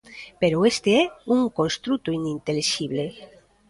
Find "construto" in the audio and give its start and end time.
1.59-2.07